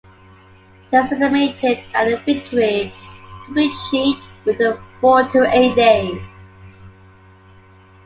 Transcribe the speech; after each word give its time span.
They 0.89 0.97
estimated 0.97 1.83
that 1.93 2.07
a 2.11 2.17
victory 2.25 2.91
could 3.45 3.53
be 3.53 3.71
achieved 3.71 4.19
within 4.45 4.75
four 4.99 5.27
to 5.27 5.47
eight 5.55 5.75
days. 5.75 6.19